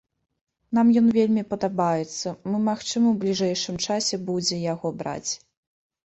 Нам 0.75 0.87
ён 0.99 1.07
вельмі 1.17 1.41
падабаецца, 1.51 2.31
мы 2.49 2.61
магчыма 2.69 3.07
ў 3.11 3.13
бліжэйшым 3.23 3.77
часе 3.89 4.19
будзе 4.31 4.57
яго 4.73 4.91
браць. 5.03 5.31